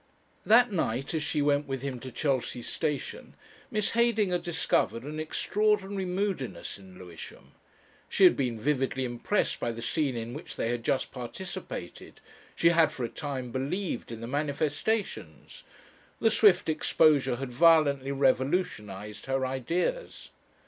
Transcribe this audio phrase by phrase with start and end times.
[0.47, 3.35] That night, as she went with him to Chelsea station,
[3.69, 7.51] Miss Heydinger discovered an extraordinary moodiness in Lewisham.
[8.09, 12.19] She had been vividly impressed by the scene in which they had just participated,
[12.55, 15.63] she had for a time believed in the manifestations;
[16.19, 20.29] the swift exposure had violently revolutionised her ideas.